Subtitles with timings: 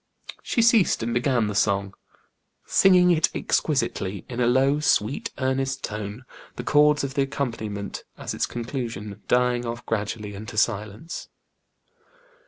[0.41, 1.93] She ceased and began the song,
[2.65, 8.33] singing it exquisitely, in a low, sweet, earnest tone, the chords of the accompaniment, at
[8.33, 11.29] its conclusion, dying off gradually into silence.